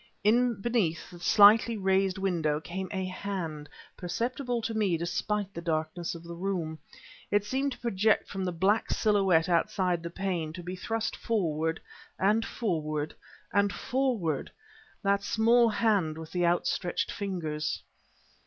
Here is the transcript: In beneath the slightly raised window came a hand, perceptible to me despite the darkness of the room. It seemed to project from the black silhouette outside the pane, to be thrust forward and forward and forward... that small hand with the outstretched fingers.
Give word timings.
In 0.23 0.55
beneath 0.59 1.11
the 1.11 1.19
slightly 1.19 1.77
raised 1.77 2.17
window 2.17 2.59
came 2.59 2.87
a 2.91 3.05
hand, 3.05 3.69
perceptible 3.95 4.59
to 4.63 4.73
me 4.73 4.97
despite 4.97 5.53
the 5.53 5.61
darkness 5.61 6.15
of 6.15 6.23
the 6.23 6.33
room. 6.33 6.79
It 7.29 7.45
seemed 7.45 7.73
to 7.73 7.77
project 7.77 8.27
from 8.27 8.43
the 8.43 8.51
black 8.51 8.89
silhouette 8.89 9.47
outside 9.47 10.01
the 10.01 10.09
pane, 10.09 10.53
to 10.53 10.63
be 10.63 10.75
thrust 10.75 11.15
forward 11.15 11.79
and 12.17 12.43
forward 12.43 13.13
and 13.53 13.71
forward... 13.71 14.49
that 15.03 15.21
small 15.21 15.69
hand 15.69 16.17
with 16.17 16.31
the 16.31 16.47
outstretched 16.47 17.11
fingers. 17.11 17.83